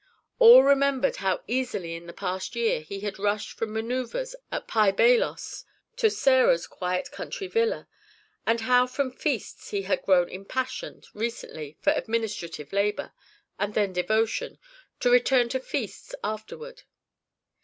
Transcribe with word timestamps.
All 0.39 0.63
remembered 0.63 1.17
how 1.17 1.43
easily 1.45 1.93
in 1.93 2.07
the 2.07 2.11
past 2.11 2.55
year 2.55 2.79
he 2.81 3.01
had 3.01 3.19
rushed 3.19 3.51
from 3.51 3.69
manœuvres 3.69 4.33
at 4.51 4.67
Pi 4.67 4.91
Bailos 4.91 5.63
to 5.97 6.09
Sarah's 6.09 6.65
quiet 6.65 7.11
country 7.11 7.45
villa, 7.45 7.87
and 8.43 8.61
how 8.61 8.87
from 8.87 9.11
feasts 9.11 9.69
he 9.69 9.83
had 9.83 10.01
grown 10.01 10.27
impassioned, 10.27 11.05
recently, 11.13 11.77
for 11.81 11.93
administrative 11.93 12.73
labor, 12.73 13.13
and 13.59 13.75
then 13.75 13.93
devotion, 13.93 14.57
to 15.01 15.11
return 15.11 15.49
to 15.49 15.59
feasts 15.59 16.15
afterward. 16.23 16.81